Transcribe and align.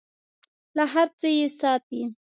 له 0.77 0.83
هر 0.93 1.07
څه 1.19 1.27
یې 1.37 1.47
ساتي. 1.59 2.01